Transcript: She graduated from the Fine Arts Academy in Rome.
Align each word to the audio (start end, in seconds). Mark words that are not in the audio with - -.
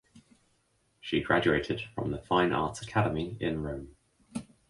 She 0.99 1.21
graduated 1.21 1.83
from 1.93 2.09
the 2.09 2.17
Fine 2.23 2.53
Arts 2.53 2.81
Academy 2.81 3.37
in 3.39 3.61
Rome. 3.61 3.95